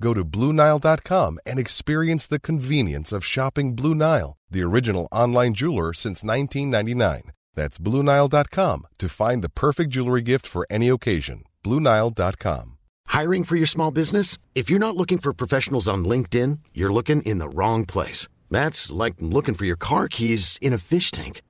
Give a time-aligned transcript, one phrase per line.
[0.00, 5.92] Go to BlueNile.com and experience the convenience of shopping Blue Nile, the original online jeweler
[5.92, 7.32] since 1999.
[7.54, 11.44] That's BlueNile.com to find the perfect jewelry gift for any occasion.
[11.62, 12.78] BlueNile.com.
[13.06, 14.38] Hiring for your small business?
[14.54, 18.26] If you're not looking for professionals on LinkedIn, you're looking in the wrong place.
[18.50, 21.42] That's like looking for your car keys in a fish tank.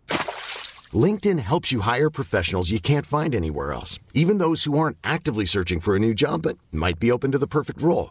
[0.92, 5.46] LinkedIn helps you hire professionals you can't find anywhere else, even those who aren't actively
[5.46, 8.10] searching for a new job but might be open to the perfect role.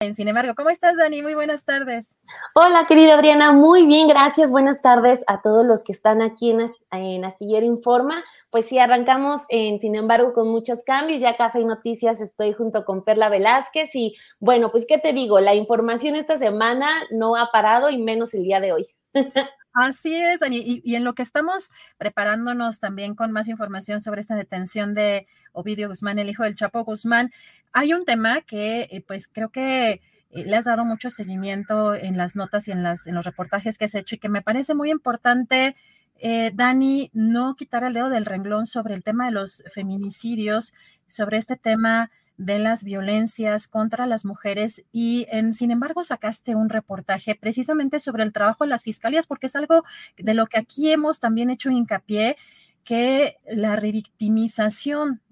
[0.00, 1.22] Sin embargo, ¿cómo estás, Dani?
[1.22, 2.16] Muy buenas tardes.
[2.54, 3.52] Hola, querida Adriana.
[3.52, 4.50] Muy bien, gracias.
[4.50, 8.22] Buenas tardes a todos los que están aquí en, en Astillero Informa.
[8.50, 11.20] Pues sí, arrancamos, en, sin embargo, con muchos cambios.
[11.22, 13.94] Ya Café y Noticias estoy junto con Perla Velázquez.
[13.94, 15.40] Y bueno, pues, ¿qué te digo?
[15.40, 18.86] La información esta semana no ha parado y menos el día de hoy.
[19.72, 20.58] Así es, Dani.
[20.58, 25.26] Y, y, en lo que estamos preparándonos también con más información sobre esta detención de
[25.52, 27.32] Ovidio Guzmán, el hijo del Chapo Guzmán,
[27.74, 32.16] hay un tema que eh, pues creo que eh, le has dado mucho seguimiento en
[32.16, 34.90] las notas y en, las, los reportajes que has hecho y que me parece muy
[34.90, 35.76] importante,
[36.20, 40.72] eh, Dani, no quitar el dedo del renglón sobre el tema de los feminicidios,
[41.08, 46.68] sobre este tema de las violencias contra las mujeres y en, sin embargo sacaste un
[46.68, 49.84] reportaje precisamente sobre el trabajo de las fiscalías porque es algo
[50.16, 52.36] de lo que aquí hemos también hecho hincapié
[52.84, 55.22] que la revictimización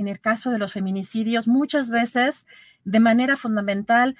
[0.00, 2.46] en el caso de los feminicidios, muchas veces
[2.84, 4.16] de manera fundamental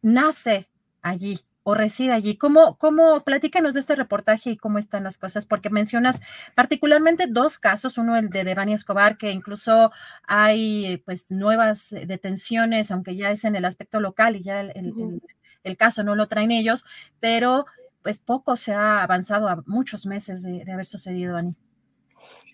[0.00, 0.68] nace
[1.02, 2.36] allí o reside allí.
[2.36, 5.44] ¿Cómo, cómo, platícanos de este reportaje y cómo están las cosas?
[5.44, 6.20] Porque mencionas
[6.54, 9.90] particularmente dos casos, uno el de Devani Escobar, que incluso
[10.28, 15.20] hay pues nuevas detenciones, aunque ya es en el aspecto local y ya el,
[15.64, 16.84] el, caso no lo traen ellos,
[17.18, 17.66] pero
[18.02, 21.56] pues poco se ha avanzado a muchos meses de, de haber sucedido, Ani.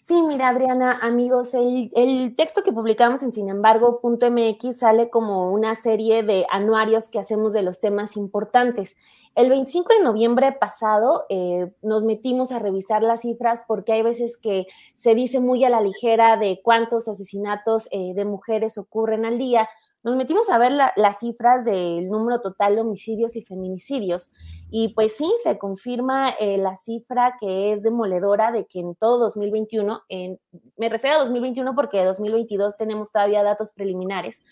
[0.05, 6.25] Sí, mira, Adriana, amigos, el, texto que publicamos en Sin embargo.mx sale como una serie
[6.25, 8.97] de anuarios que hacemos de los temas importantes.
[9.37, 14.37] El 25 de noviembre pasado eh, nos metimos a revisar las cifras porque hay veces
[14.37, 19.39] que se dice muy a la ligera de cuántos asesinatos eh, de mujeres ocurren al
[19.39, 19.69] día,
[20.05, 24.33] nos metimos a ver las cifras del número total de homicidios y feminicidios
[24.71, 29.19] y pues sí, se confirma eh, la cifra que es demoledora de que en todo
[29.19, 30.41] 2021, en,
[30.77, 34.43] me refiero a 2021 porque en 2022 tenemos todavía datos preliminares,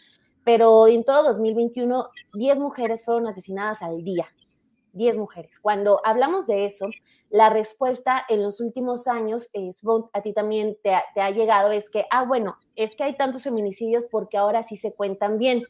[0.44, 4.26] pero en todo 2021 10 mujeres fueron asesinadas al día.
[4.92, 5.60] 10 mujeres.
[5.60, 6.88] Cuando hablamos de eso,
[7.30, 9.82] la respuesta en los últimos años, es
[10.12, 14.04] a ti también te ha, llegado, es que, ah, bueno, es que hay tantos feminicidios
[14.10, 15.62] porque ahora sí se cuentan bien.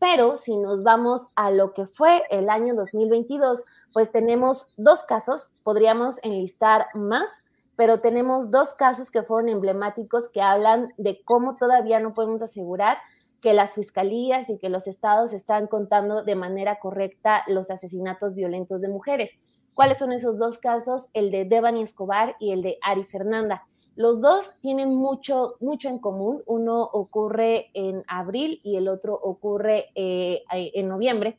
[0.00, 3.62] Pero si nos vamos a lo que fue el año 2022,
[3.92, 7.30] pues tenemos dos casos, podríamos enlistar más,
[7.76, 12.98] pero tenemos dos casos que fueron emblemáticos que hablan de cómo todavía no podemos asegurar
[13.42, 18.80] que las fiscalías y que los estados están contando de manera correcta los asesinatos violentos
[18.80, 19.38] de mujeres.
[19.74, 21.08] ¿Cuáles son esos dos casos?
[21.14, 23.66] El de Devani Escobar y el de Ari Fernanda.
[23.96, 26.42] Los dos tienen mucho, mucho en común.
[26.46, 31.38] Uno ocurre en abril y el otro ocurre eh, en noviembre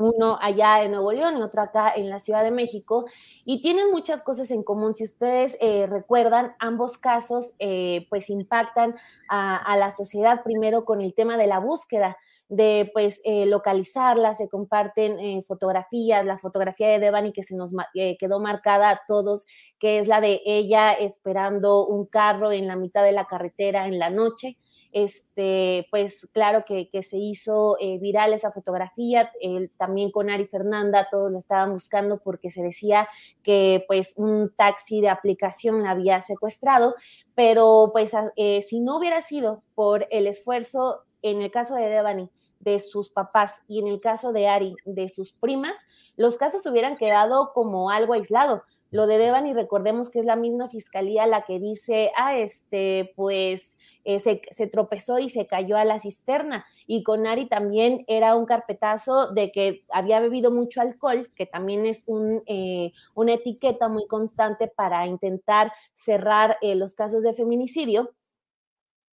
[0.00, 3.04] uno allá en Nuevo León y otro acá en la Ciudad de México,
[3.44, 4.94] y tienen muchas cosas en común.
[4.94, 8.94] Si ustedes eh, recuerdan, ambos casos eh, pues impactan
[9.28, 12.16] a, la sociedad primero con el tema de la búsqueda
[12.50, 17.72] de pues eh, localizarla, se comparten fotografías, la fotografía de Devani que se nos
[18.18, 19.46] quedó marcada a todos,
[19.78, 23.98] que es la de ella esperando un carro en la mitad de la carretera en
[23.98, 24.58] la noche,
[24.92, 29.30] este, pues claro que, se hizo eh, viral esa fotografía,
[29.78, 33.08] también con Ari Fernanda, todos la estaban buscando porque se decía
[33.42, 36.94] que pues un taxi de aplicación la había secuestrado,
[37.34, 42.30] pero pues eh, si no hubiera sido por el esfuerzo, en el caso de Devani,
[42.60, 45.78] de sus papás y en el caso de Ari, de sus primas,
[46.16, 48.62] los casos hubieran quedado como algo aislado.
[48.90, 53.76] Lo de Devani, recordemos que es la misma fiscalía la que dice, ah, este, pues
[54.04, 56.64] eh, se, tropezó y se cayó a la cisterna.
[56.86, 61.86] Y con Ari también era un carpetazo de que había bebido mucho alcohol, que también
[61.86, 68.10] es un, eh, una etiqueta muy constante para intentar cerrar eh, los casos de feminicidio.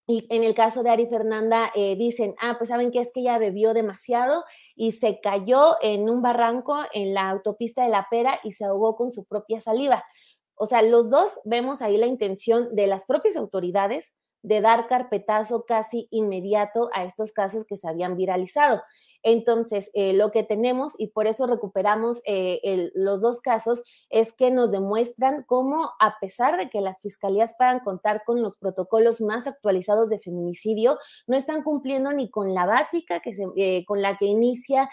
[0.10, 3.20] Y en el caso de Ari Fernanda, eh, dicen, ah, pues saben que es que
[3.20, 8.40] ella bebió demasiado y se cayó en un barranco en la autopista de la pera
[8.44, 10.06] y se ahogó con su propia saliva.
[10.58, 14.14] O sea, los dos vemos ahí la intención de las propias autoridades
[14.44, 18.82] de dar carpetazo casi inmediato a estos casos que se habían viralizado.
[19.24, 24.52] Entonces, eh, lo que tenemos, y por eso recuperamos eh, los dos casos, es que
[24.52, 29.48] nos demuestran cómo, a pesar de que las fiscalías puedan contar con los protocolos más
[29.48, 30.98] actualizados de feminicidio,
[31.28, 34.90] no están cumpliendo ni con la básica que eh, con la que inicia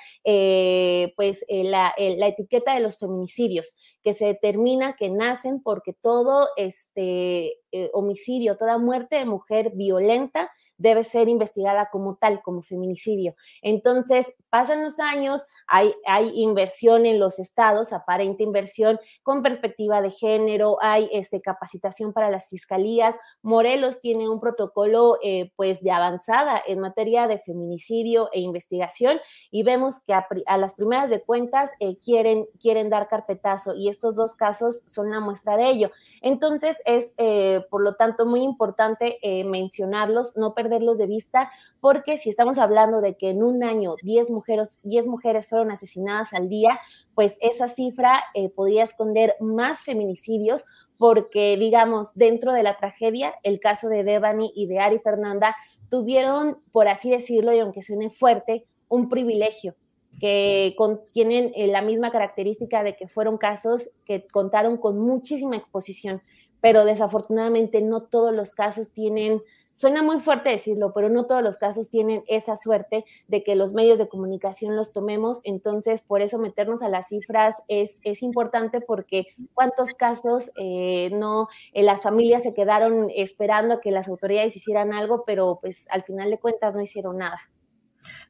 [1.17, 7.61] pues la, la, etiqueta de los feminicidios, que se determina que nacen porque todo este
[7.93, 13.35] homicidio, toda muerte de mujer violenta debe ser investigada como tal, como feminicidio.
[13.63, 15.93] Entonces, pasan los años, hay,
[16.35, 22.49] inversión en los estados, aparente inversión con perspectiva de género, hay este, capacitación para las
[22.49, 23.17] fiscalías.
[23.43, 29.19] Morelos tiene un protocolo eh, pues de avanzada en materia de feminicidio e investigación
[29.51, 34.15] y vemos que a, las primeras de cuentas eh, quieren, quieren dar carpetazo y estos
[34.15, 35.91] dos casos son la muestra de ello.
[36.23, 41.51] Entonces, es eh, por lo tanto muy importante mencionarlos, no perderlos de vista,
[41.81, 46.33] porque si estamos hablando de que en un año 10 mujeres, 10 mujeres fueron asesinadas
[46.33, 46.81] al día,
[47.15, 50.65] pues esa cifra eh, podría esconder más feminicidios
[50.97, 55.55] porque, digamos, dentro de la tragedia, el caso de Devani y de Ari Fernanda
[55.91, 59.75] tuvieron, por así decirlo, y aunque suene fuerte, un privilegio
[60.21, 60.77] que
[61.13, 66.23] tienen eh, la misma característica de que fueron casos que contaron con muchísima exposición,
[66.61, 69.43] pero desafortunadamente no todos los casos tienen
[69.77, 73.75] Suena muy fuerte decirlo, pero no todos los casos tienen esa suerte de que los
[73.75, 75.41] medios de comunicación los tomemos.
[75.43, 81.49] Entonces, por eso meternos a las cifras es, es importante porque cuántos casos eh, no,
[81.73, 86.05] eh, las familias se quedaron esperando a que las autoridades hicieran algo, pero pues al
[86.05, 87.41] final de cuentas no hicieron nada.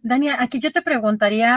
[0.02, 1.56] Dania, aquí yo te preguntaría.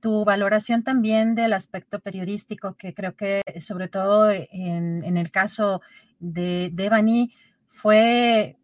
[0.00, 5.82] Tu valoración también del aspecto periodístico, que creo que sobre todo en, el caso
[6.18, 7.32] de Devani
[7.68, 8.56] fue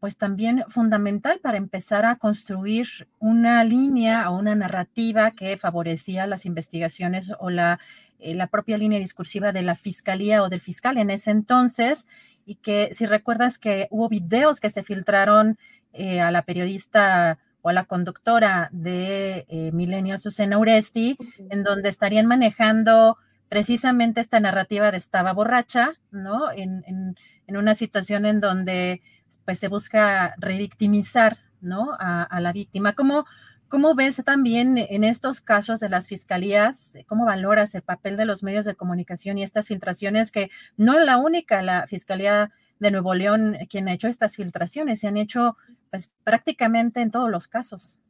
[0.00, 2.88] pues también fundamental para empezar a construir
[3.20, 7.78] una línea o una narrativa que favorecía las investigaciones o la,
[8.18, 12.06] eh, la propia línea discursiva de la fiscalía o del fiscal en ese entonces,
[12.44, 15.56] y que si recuerdas que hubo videos que se filtraron
[15.92, 21.16] eh, a la periodista o a la conductora de eh, Milenio, Susana Uresti,
[21.50, 23.16] en donde estarían manejando
[23.48, 26.50] precisamente esta narrativa de estaba borracha, ¿no?
[26.52, 27.16] En,
[27.48, 29.02] una situación en donde
[29.44, 31.90] pues, se busca revictimizar, ¿no?
[31.98, 32.94] A, la víctima.
[32.94, 33.26] ¿Cómo,
[33.68, 38.42] ¿Cómo ves también en estos casos de las fiscalías, cómo valoras el papel de los
[38.42, 42.52] medios de comunicación y estas filtraciones que no es la única, la Fiscalía
[42.82, 45.56] de Nuevo León quien ha hecho estas filtraciones, se han hecho
[45.90, 48.00] pues prácticamente en todos los casos.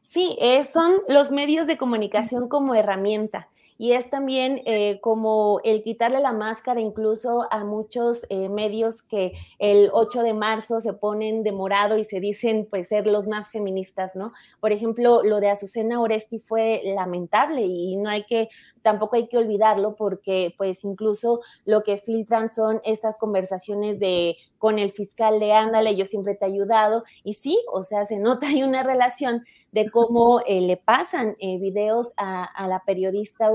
[0.00, 3.48] Sí, eh, son los medios de comunicación como herramienta.
[3.78, 9.32] Y es también eh, como el quitarle la máscara incluso a muchos eh, medios que
[9.58, 13.50] el 8 de marzo se ponen de morado y se dicen pues ser los más
[13.50, 14.32] feministas, ¿no?
[14.60, 18.48] Por ejemplo, lo de Azucena Oresti fue lamentable y no hay que
[18.82, 24.78] tampoco hay que olvidarlo porque pues incluso lo que filtran son estas conversaciones de con
[24.78, 28.46] el fiscal de ándale, yo siempre te he ayudado y sí, o sea, se nota
[28.48, 33.50] hay una relación de cómo eh, le pasan eh, videos a, la periodista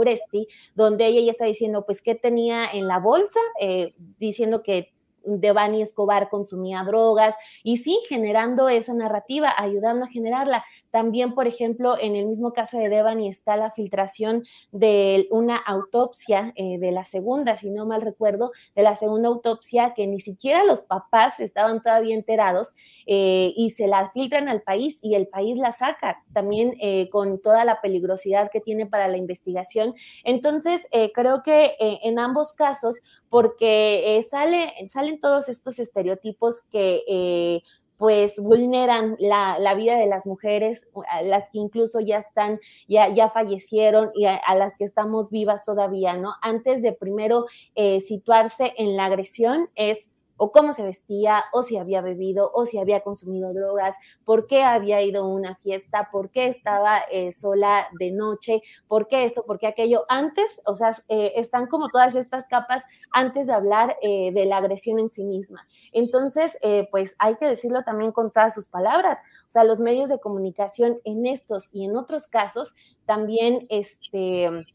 [0.76, 4.94] Donde ella ya está diciendo pues qué tenía en la bolsa, eh, diciendo que
[5.26, 10.64] Devani Escobar consumía drogas y sí, generando esa narrativa, ayudando a generarla.
[10.90, 16.54] También, por ejemplo, en el mismo caso de Devani está la filtración de una autopsia
[16.56, 20.64] eh, de la segunda, si no mal recuerdo, de la segunda autopsia que ni siquiera
[20.64, 22.74] los papás estaban todavía enterados
[23.06, 27.42] eh, y se la filtran al país y el país la saca también eh, con
[27.42, 29.94] toda la peligrosidad que tiene para la investigación.
[30.24, 30.82] Entonces,
[31.14, 37.64] creo que en ambos casos porque eh, sale, salen todos estos estereotipos que eh,
[37.96, 40.86] pues vulneran la, vida de las mujeres,
[41.24, 42.60] las que incluso ya están,
[42.90, 46.34] ya, ya fallecieron y a, las que estamos vivas todavía, ¿no?
[46.42, 47.46] Antes de primero
[47.76, 50.10] eh, situarse en la agresión es
[50.44, 53.96] o cómo se vestía, o si había bebido, o si había consumido drogas,
[54.26, 59.08] por qué había ido a una fiesta, por qué estaba eh, sola de noche, por
[59.08, 60.04] qué esto, por qué aquello.
[60.10, 64.58] Antes, o sea, eh, están como todas estas capas antes de hablar eh, de la
[64.58, 65.68] agresión en sí misma.
[65.92, 66.58] Entonces,
[66.90, 69.20] pues hay que decirlo también con todas sus palabras.
[69.46, 72.74] O sea, los medios de comunicación en estos y en otros casos
[73.06, 74.66] también, este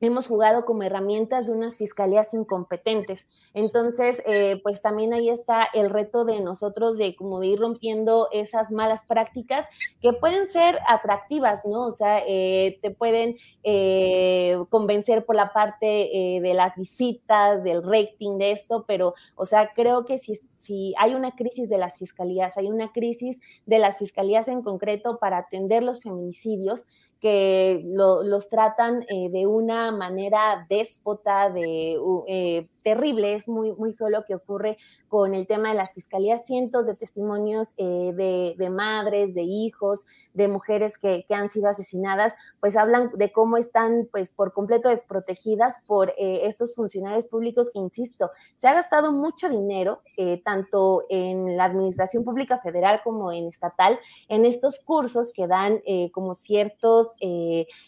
[0.00, 3.26] hemos jugado como herramientas de unas fiscalías incompetentes.
[3.54, 8.28] Entonces, eh, pues también ahí está el reto de nosotros de como de ir rompiendo
[8.32, 9.66] esas malas prácticas
[10.00, 11.86] que pueden ser atractivas, ¿no?
[11.86, 18.38] O sea, eh, te pueden eh, convencer por la parte de las visitas, del rating
[18.38, 22.56] de esto, pero, o sea, creo que si si hay una crisis de las fiscalías,
[22.58, 26.84] hay una crisis de las fiscalías en concreto para atender los feminicidios
[27.18, 31.96] que los tratan eh, de una manera déspota, de
[32.28, 36.46] eh, terrible, es muy, muy feo lo que ocurre con el tema de las fiscalías,
[36.46, 42.76] cientos de testimonios eh, de, madres, de hijos, de mujeres que, han sido asesinadas, pues
[42.76, 48.30] hablan de cómo están pues por completo desprotegidas por eh, estos funcionarios públicos que, insisto,
[48.56, 53.98] se ha gastado mucho dinero, eh, tanto en la administración pública federal como en estatal,
[54.28, 55.80] en estos cursos que dan
[56.12, 57.14] como ciertos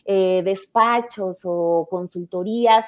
[0.07, 2.85] despachos o consultorías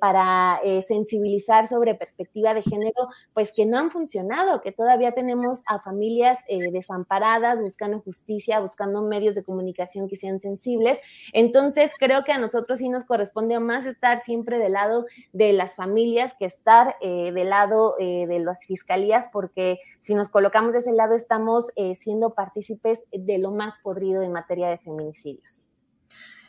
[0.00, 5.80] para sensibilizar sobre perspectiva de género, pues que no han funcionado, que todavía tenemos a
[5.80, 10.98] familias eh, desamparadas buscando justicia, buscando medios de comunicación que sean sensibles.
[11.32, 15.76] Entonces, creo que a nosotros sí nos corresponde más estar siempre del lado de las
[15.76, 20.80] familias que estar eh, del lado eh, de las fiscalías, porque si nos colocamos de
[20.80, 25.69] ese lado estamos siendo partícipes de lo más podrido en materia de feminicidios.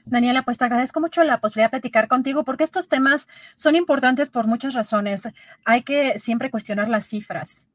[0.05, 4.29] Daniela, pues te agradezco mucho la posibilidad de platicar contigo porque estos temas son importantes
[4.29, 5.21] por muchas razones.
[5.65, 7.67] Hay que siempre cuestionar las cifras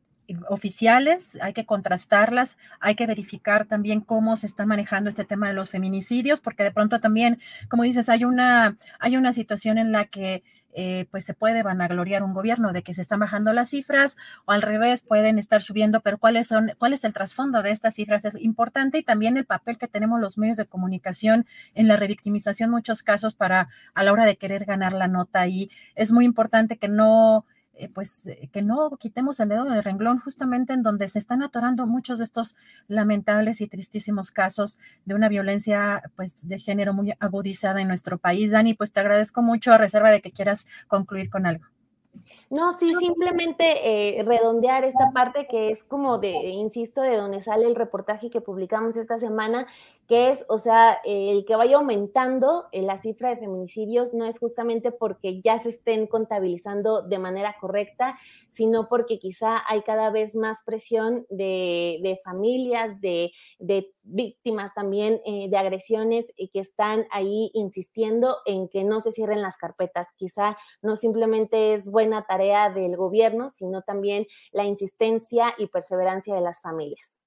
[0.49, 5.55] oficiales, hay que contrastarlas, hay que verificar también cómo se está manejando este tema de
[5.55, 10.07] los feminicidios, porque de pronto también, como dices, hay una, hay una situación en la
[10.07, 10.43] que
[10.79, 14.53] eh, pues se puede vanagloriar un gobierno de que se están bajando las cifras o
[14.53, 18.27] al revés pueden estar subiendo, pero cuáles son, cuál es el trasfondo de estas cifras
[18.27, 22.71] es importante y también el papel que tenemos los medios de comunicación en la revictimización,
[22.71, 26.77] muchos casos para a la hora de querer ganar la nota y es muy importante
[26.77, 27.47] que no
[27.79, 31.43] eh, pues eh, que no quitemos el dedo del renglón justamente en donde se están
[31.43, 32.57] atorando muchos de estos
[32.89, 38.51] lamentables y tristísimos casos de una violencia pues de género muy agudizada en nuestro país.
[38.51, 41.76] Dani, pues te agradezco mucho a reserva de que quieras concluir con algo.
[42.49, 47.67] No, sí, simplemente eh, redondear esta parte que es como de, insisto, de donde sale
[47.67, 49.67] el reportaje que publicamos esta semana,
[50.07, 54.39] que es, o sea, el que vaya aumentando eh, la cifra de feminicidios no es
[54.39, 58.17] justamente porque ya se estén contabilizando de manera correcta,
[58.49, 65.19] sino porque quizá hay cada vez más presión de, de familias, de, de, víctimas también
[65.27, 70.07] eh, de agresiones y que están ahí insistiendo en que no se cierren las carpetas.
[70.15, 76.35] Quizá no simplemente es buena tarea tarea del gobierno, sino también la insistencia y perseverancia
[76.35, 77.21] de las familias.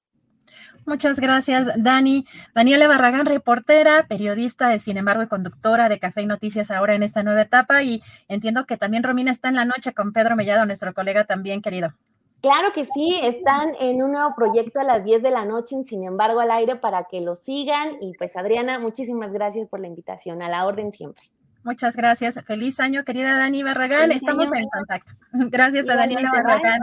[0.85, 2.25] Muchas gracias, Dani.
[2.55, 7.03] Daniela Barragán, reportera, periodista de Sin embargo y conductora de Café y Noticias ahora en
[7.03, 7.83] esta nueva etapa.
[7.83, 11.61] Y entiendo que también Romina está en la noche con Pedro Mellado, nuestro colega también
[11.61, 11.93] querido.
[12.41, 16.03] Claro que sí, están en un nuevo proyecto a las 10 de la noche, sin
[16.03, 17.97] embargo, al aire para que lo sigan.
[18.01, 21.25] Y pues Adriana, muchísimas gracias por la invitación, a la orden siempre.
[21.63, 22.39] Muchas gracias.
[22.45, 24.11] Feliz año, querida Dani Barragán.
[24.11, 25.11] Estamos en contacto.
[25.51, 26.79] Gracias a Daniela Barragán.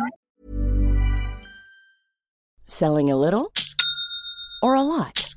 [2.67, 3.53] Selling a little
[4.63, 5.35] or a lot?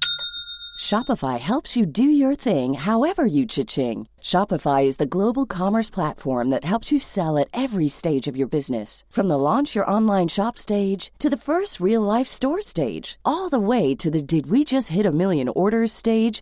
[0.80, 4.08] Shopify helps you do your thing however you cha-ching.
[4.22, 8.48] Shopify is the global commerce platform that helps you sell at every stage of your
[8.48, 9.04] business.
[9.10, 13.50] From the launch your online shop stage to the first real life store stage, all
[13.50, 16.42] the way to the did we just hit a million orders stage.